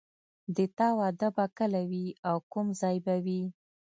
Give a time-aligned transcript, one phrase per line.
[0.55, 3.43] د تا واده به کله وي او کوم ځای به وي